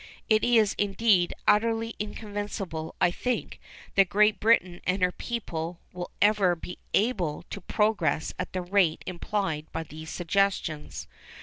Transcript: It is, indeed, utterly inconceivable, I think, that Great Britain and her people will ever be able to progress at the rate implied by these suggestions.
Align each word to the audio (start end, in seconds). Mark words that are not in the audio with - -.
It 0.29 0.43
is, 0.43 0.73
indeed, 0.79 1.31
utterly 1.47 1.93
inconceivable, 1.99 2.95
I 2.99 3.11
think, 3.11 3.59
that 3.93 4.09
Great 4.09 4.39
Britain 4.39 4.81
and 4.87 5.03
her 5.03 5.11
people 5.11 5.79
will 5.93 6.09
ever 6.19 6.55
be 6.55 6.79
able 6.95 7.43
to 7.51 7.61
progress 7.61 8.33
at 8.39 8.51
the 8.53 8.63
rate 8.63 9.03
implied 9.05 9.71
by 9.71 9.83
these 9.83 10.09
suggestions. 10.09 11.07